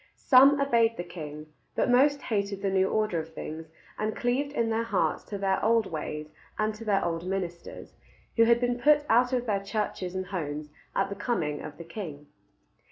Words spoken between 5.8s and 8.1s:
ways and to their old ministers,